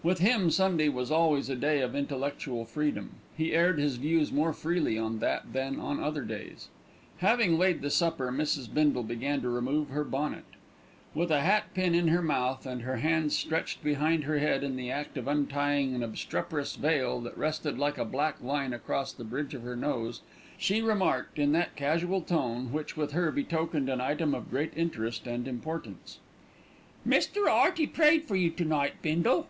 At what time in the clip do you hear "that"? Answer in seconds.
5.18-5.52, 17.22-17.36, 21.52-21.74